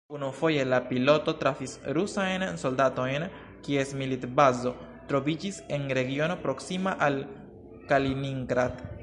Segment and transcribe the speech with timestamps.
[0.17, 3.27] Unufoje la piloto trafis rusajn soldatojn,
[3.67, 4.73] kies militbazo
[5.13, 7.23] troviĝis en regiono proksima al
[7.93, 8.85] Kaliningrad.